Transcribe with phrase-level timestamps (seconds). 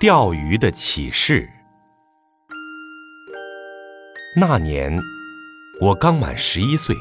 [0.00, 1.46] 钓鱼的启示。
[4.34, 4.98] 那年
[5.78, 6.96] 我刚满十一岁。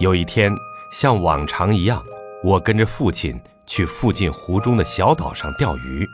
[0.00, 0.52] 有一天，
[0.90, 2.04] 像往常一样，
[2.42, 6.04] 我跟着父亲去附近湖中的小岛上钓鱼。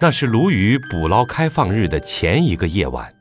[0.00, 3.14] 那是鲈鱼捕捞开放日的前一个夜晚。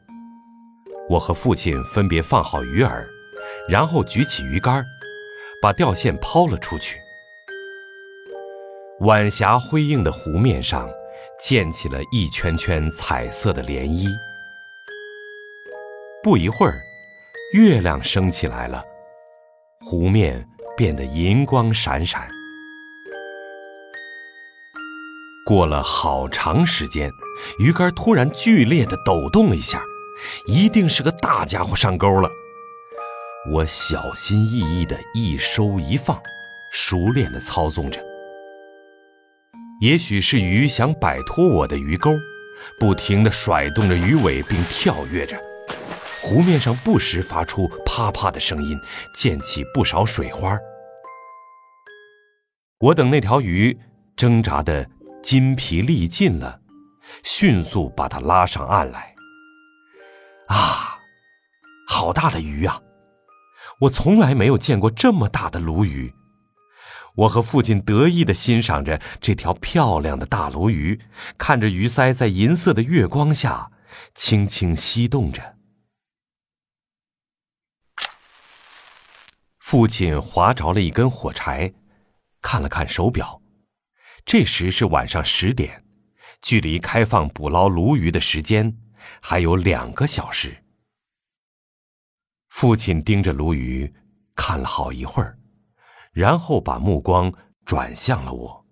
[1.10, 3.06] 我和父亲分别放好鱼饵，
[3.70, 4.84] 然后举起鱼竿，
[5.62, 7.03] 把钓线抛了出去。
[9.04, 10.90] 晚霞辉映的湖面上，
[11.38, 14.08] 溅起了一圈圈彩色的涟漪。
[16.24, 16.82] 不一会儿，
[17.54, 18.82] 月亮升起来了，
[19.82, 20.48] 湖面
[20.78, 22.30] 变得银光闪闪。
[25.46, 27.12] 过了好长时间，
[27.60, 29.84] 鱼竿突然剧烈的抖动了一下，
[30.48, 32.30] 一定是个大家伙上钩了。
[33.52, 36.18] 我小心翼翼的一收一放，
[36.72, 38.13] 熟练的操纵着。
[39.84, 42.10] 也许是鱼想摆脱我的鱼钩，
[42.80, 45.38] 不停地甩动着鱼尾并跳跃着，
[46.22, 48.80] 湖面上不时发出啪啪的声音，
[49.14, 50.58] 溅起不少水花。
[52.80, 53.78] 我等那条鱼
[54.16, 54.90] 挣扎的
[55.22, 56.62] 筋疲力尽了，
[57.22, 59.14] 迅速把它拉上岸来。
[60.48, 60.98] 啊，
[61.90, 62.80] 好大的鱼啊！
[63.82, 66.14] 我从来没有见过这么大的鲈鱼。
[67.16, 71.00] 我和父亲得意地欣赏着这条漂亮的大鲈鱼，
[71.38, 73.72] 看着鱼鳃在银色的月光下
[74.16, 75.58] 轻轻翕动着。
[79.60, 81.74] 父亲划着了一根火柴，
[82.42, 83.42] 看了看手表，
[84.26, 85.84] 这时是晚上十点，
[86.42, 88.78] 距离开放捕捞鲈鱼的时间
[89.22, 90.64] 还有两个小时。
[92.50, 93.94] 父亲盯着鲈鱼
[94.36, 95.40] 看了好一会儿。
[96.14, 97.34] 然后把目光
[97.66, 98.66] 转向了我，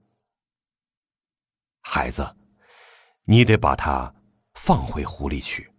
[1.82, 2.38] 孩子，
[3.24, 4.14] 你得把它
[4.54, 5.74] 放回湖里去。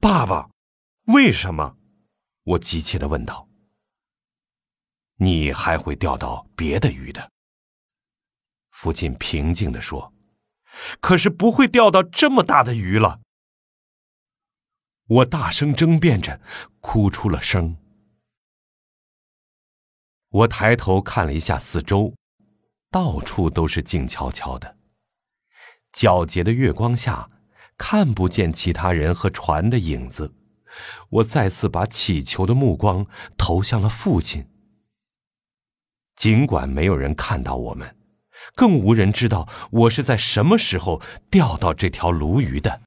[0.00, 0.50] 爸爸，
[1.06, 1.76] 为什么？
[2.42, 3.46] 我急切的问道。
[5.16, 7.30] 你还会钓到别的鱼的，
[8.70, 10.14] 父亲平静的说。
[11.00, 13.20] 可是不会钓到这么大的鱼了。
[15.06, 16.40] 我大声争辩着，
[16.80, 17.76] 哭出了声。
[20.30, 22.14] 我抬头看了一下四周，
[22.90, 24.76] 到处都是静悄悄的。
[25.92, 27.30] 皎洁的月光下，
[27.78, 30.34] 看不见其他人和船的影子。
[31.08, 33.06] 我再次把乞求的目光
[33.38, 34.46] 投向了父亲。
[36.14, 37.96] 尽管没有人看到我们，
[38.54, 41.00] 更无人知道我是在什么时候
[41.30, 42.82] 钓到这条鲈鱼的，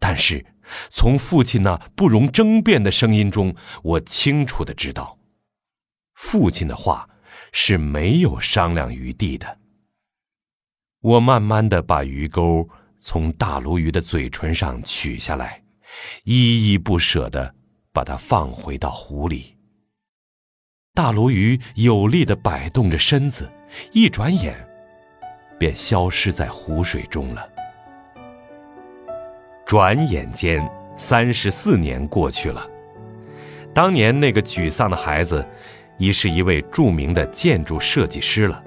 [0.00, 0.46] 但是
[0.88, 5.17] 从父亲那不容争辩的声音中，我清楚的知道。
[6.18, 7.08] 父亲的话
[7.52, 9.58] 是没有商量余地的。
[11.00, 12.68] 我慢慢的把鱼钩
[12.98, 15.62] 从大鲈鱼的嘴唇上取下来，
[16.24, 17.54] 依依不舍的
[17.92, 19.56] 把它放回到湖里。
[20.92, 23.48] 大鲈鱼有力的摆动着身子，
[23.92, 24.68] 一转眼
[25.56, 27.48] 便消失在湖水中了。
[29.64, 32.68] 转眼间，三十四年过去了。
[33.72, 35.46] 当年那个沮丧的孩子。
[35.98, 38.62] 已是一位著名的建筑设计师了。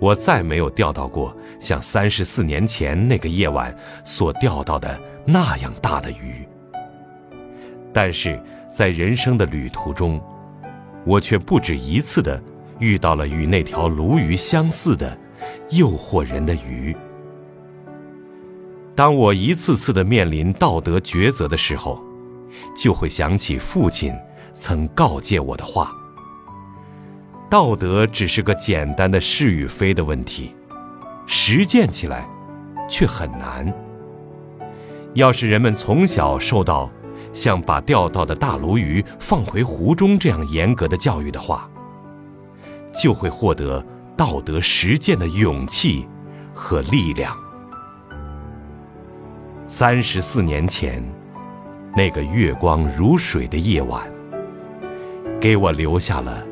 [0.00, 6.46] 我再没有钓到过像三十四年前那个夜晚所钓到的那样大的鱼。
[7.92, 10.20] 但是在人生的旅途中，
[11.04, 12.40] 我却不止一次的
[12.78, 15.18] 遇到了与那条鲈鱼相似的
[15.70, 16.96] 诱惑人的鱼。
[18.94, 22.00] 当我一次次的面临道德抉择的时候，
[22.76, 24.12] 就会想起父亲。
[24.58, 25.92] 曾告诫我的话：
[27.48, 30.54] 道德只是个简单的是与非的问题，
[31.26, 32.28] 实践起来
[32.88, 33.72] 却很难。
[35.14, 36.90] 要是人们从小受到
[37.32, 41.70] 像把钓到的大鲈鱼放回湖中这样严格的教育的话，
[42.92, 43.84] 就会获得
[44.16, 46.06] 道德实践的勇气
[46.52, 47.34] 和力量。
[49.66, 51.02] 三十四年前，
[51.96, 54.17] 那个月光如水的夜晚。
[55.40, 56.44] 给我留下了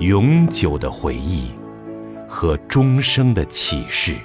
[0.00, 1.50] 永久的回忆
[2.26, 4.16] 和终生的启示。